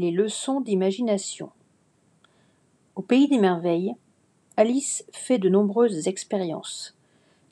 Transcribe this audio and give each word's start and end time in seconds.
Les 0.00 0.12
leçons 0.12 0.62
d'imagination. 0.62 1.50
Au 2.96 3.02
pays 3.02 3.28
des 3.28 3.36
merveilles, 3.36 3.92
Alice 4.56 5.04
fait 5.12 5.36
de 5.36 5.50
nombreuses 5.50 6.08
expériences. 6.08 6.96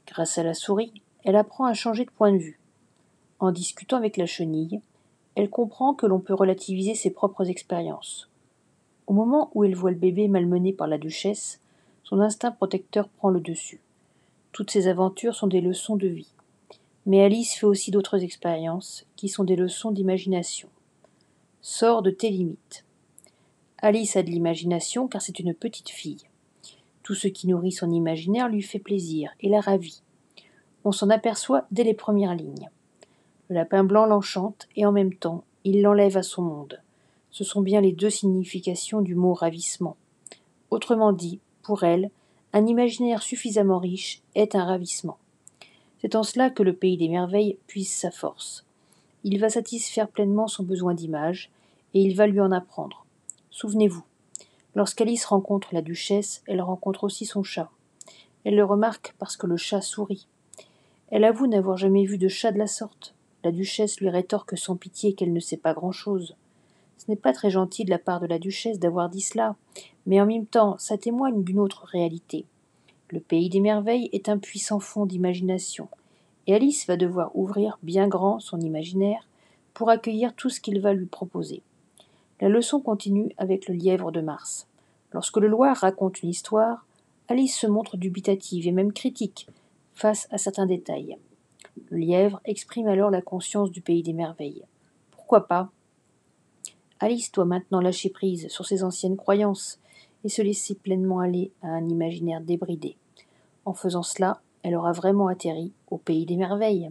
Grâce 0.06 0.38
à 0.38 0.42
la 0.42 0.54
souris, 0.54 1.02
elle 1.24 1.36
apprend 1.36 1.66
à 1.66 1.74
changer 1.74 2.06
de 2.06 2.10
point 2.10 2.32
de 2.32 2.38
vue. 2.38 2.58
En 3.38 3.52
discutant 3.52 3.98
avec 3.98 4.16
la 4.16 4.24
chenille, 4.24 4.80
elle 5.34 5.50
comprend 5.50 5.92
que 5.92 6.06
l'on 6.06 6.20
peut 6.20 6.32
relativiser 6.32 6.94
ses 6.94 7.10
propres 7.10 7.50
expériences. 7.50 8.30
Au 9.06 9.12
moment 9.12 9.50
où 9.54 9.64
elle 9.64 9.76
voit 9.76 9.90
le 9.90 9.98
bébé 9.98 10.26
malmené 10.26 10.72
par 10.72 10.86
la 10.86 10.96
duchesse, 10.96 11.60
son 12.02 12.18
instinct 12.18 12.52
protecteur 12.52 13.10
prend 13.10 13.28
le 13.28 13.40
dessus. 13.40 13.82
Toutes 14.52 14.70
ces 14.70 14.88
aventures 14.88 15.34
sont 15.34 15.48
des 15.48 15.60
leçons 15.60 15.96
de 15.96 16.08
vie. 16.08 16.32
Mais 17.04 17.22
Alice 17.22 17.56
fait 17.56 17.66
aussi 17.66 17.90
d'autres 17.90 18.24
expériences 18.24 19.04
qui 19.16 19.28
sont 19.28 19.44
des 19.44 19.56
leçons 19.56 19.90
d'imagination. 19.90 20.70
Sors 21.70 22.00
de 22.00 22.10
tes 22.10 22.30
limites. 22.30 22.86
Alice 23.76 24.16
a 24.16 24.22
de 24.22 24.30
l'imagination 24.30 25.06
car 25.06 25.20
c'est 25.20 25.38
une 25.38 25.52
petite 25.52 25.90
fille. 25.90 26.24
Tout 27.02 27.14
ce 27.14 27.28
qui 27.28 27.46
nourrit 27.46 27.72
son 27.72 27.90
imaginaire 27.90 28.48
lui 28.48 28.62
fait 28.62 28.78
plaisir 28.78 29.32
et 29.40 29.50
la 29.50 29.60
ravit. 29.60 30.00
On 30.84 30.92
s'en 30.92 31.10
aperçoit 31.10 31.66
dès 31.70 31.84
les 31.84 31.92
premières 31.92 32.34
lignes. 32.34 32.70
Le 33.50 33.56
lapin 33.56 33.84
blanc 33.84 34.06
l'enchante 34.06 34.66
et 34.76 34.86
en 34.86 34.92
même 34.92 35.14
temps 35.14 35.44
il 35.62 35.82
l'enlève 35.82 36.16
à 36.16 36.22
son 36.22 36.40
monde. 36.40 36.80
Ce 37.30 37.44
sont 37.44 37.60
bien 37.60 37.82
les 37.82 37.92
deux 37.92 38.08
significations 38.08 39.02
du 39.02 39.14
mot 39.14 39.34
ravissement. 39.34 39.98
Autrement 40.70 41.12
dit, 41.12 41.38
pour 41.62 41.84
elle, 41.84 42.10
un 42.54 42.66
imaginaire 42.66 43.20
suffisamment 43.20 43.78
riche 43.78 44.22
est 44.34 44.54
un 44.54 44.64
ravissement. 44.64 45.18
C'est 46.00 46.14
en 46.14 46.22
cela 46.22 46.48
que 46.48 46.62
le 46.62 46.72
pays 46.72 46.96
des 46.96 47.10
merveilles 47.10 47.58
puise 47.66 47.90
sa 47.90 48.10
force. 48.10 48.64
Il 49.22 49.38
va 49.38 49.50
satisfaire 49.50 50.08
pleinement 50.08 50.48
son 50.48 50.62
besoin 50.62 50.94
d'image, 50.94 51.50
et 51.94 52.00
il 52.00 52.16
va 52.16 52.26
lui 52.26 52.40
en 52.40 52.52
apprendre. 52.52 53.06
Souvenez-vous, 53.50 54.04
lorsqu'Alice 54.74 55.24
rencontre 55.24 55.68
la 55.72 55.82
duchesse, 55.82 56.42
elle 56.46 56.60
rencontre 56.60 57.04
aussi 57.04 57.26
son 57.26 57.42
chat. 57.42 57.70
Elle 58.44 58.56
le 58.56 58.64
remarque 58.64 59.14
parce 59.18 59.36
que 59.36 59.46
le 59.46 59.56
chat 59.56 59.80
sourit. 59.80 60.26
Elle 61.10 61.24
avoue 61.24 61.46
n'avoir 61.46 61.76
jamais 61.76 62.04
vu 62.04 62.18
de 62.18 62.28
chat 62.28 62.52
de 62.52 62.58
la 62.58 62.66
sorte. 62.66 63.14
La 63.44 63.52
duchesse 63.52 64.00
lui 64.00 64.10
rétorque 64.10 64.58
sans 64.58 64.76
pitié 64.76 65.14
qu'elle 65.14 65.32
ne 65.32 65.40
sait 65.40 65.56
pas 65.56 65.74
grand-chose. 65.74 66.36
Ce 66.98 67.04
n'est 67.08 67.16
pas 67.16 67.32
très 67.32 67.50
gentil 67.50 67.84
de 67.84 67.90
la 67.90 67.98
part 67.98 68.20
de 68.20 68.26
la 68.26 68.38
duchesse 68.38 68.78
d'avoir 68.78 69.08
dit 69.08 69.20
cela, 69.20 69.56
mais 70.06 70.20
en 70.20 70.26
même 70.26 70.46
temps 70.46 70.76
ça 70.78 70.98
témoigne 70.98 71.42
d'une 71.42 71.60
autre 71.60 71.84
réalité. 71.86 72.44
Le 73.10 73.20
pays 73.20 73.48
des 73.48 73.60
merveilles 73.60 74.10
est 74.12 74.28
un 74.28 74.38
puissant 74.38 74.80
fond 74.80 75.06
d'imagination, 75.06 75.88
et 76.46 76.54
Alice 76.54 76.86
va 76.86 76.96
devoir 76.96 77.34
ouvrir 77.34 77.78
bien 77.82 78.08
grand 78.08 78.40
son 78.40 78.60
imaginaire 78.60 79.26
pour 79.72 79.90
accueillir 79.90 80.34
tout 80.34 80.50
ce 80.50 80.60
qu'il 80.60 80.80
va 80.80 80.92
lui 80.92 81.06
proposer. 81.06 81.62
La 82.40 82.48
leçon 82.48 82.80
continue 82.80 83.32
avec 83.36 83.68
le 83.68 83.74
lièvre 83.74 84.12
de 84.12 84.20
Mars. 84.20 84.68
Lorsque 85.12 85.38
le 85.38 85.48
Loir 85.48 85.76
raconte 85.76 86.22
une 86.22 86.28
histoire, 86.28 86.86
Alice 87.26 87.58
se 87.58 87.66
montre 87.66 87.96
dubitative 87.96 88.68
et 88.68 88.72
même 88.72 88.92
critique 88.92 89.48
face 89.94 90.28
à 90.30 90.38
certains 90.38 90.66
détails. 90.66 91.18
Le 91.90 91.98
lièvre 91.98 92.40
exprime 92.44 92.86
alors 92.86 93.10
la 93.10 93.22
conscience 93.22 93.72
du 93.72 93.80
pays 93.80 94.04
des 94.04 94.12
merveilles. 94.12 94.62
Pourquoi 95.10 95.48
pas? 95.48 95.70
Alice 97.00 97.32
doit 97.32 97.44
maintenant 97.44 97.80
lâcher 97.80 98.10
prise 98.10 98.48
sur 98.48 98.66
ses 98.66 98.84
anciennes 98.84 99.16
croyances 99.16 99.80
et 100.24 100.28
se 100.28 100.42
laisser 100.42 100.76
pleinement 100.76 101.18
aller 101.18 101.50
à 101.62 101.68
un 101.68 101.88
imaginaire 101.88 102.40
débridé. 102.40 102.96
En 103.64 103.74
faisant 103.74 104.02
cela, 104.04 104.40
elle 104.62 104.76
aura 104.76 104.92
vraiment 104.92 105.26
atterri 105.26 105.72
au 105.90 105.98
pays 105.98 106.26
des 106.26 106.36
merveilles. 106.36 106.90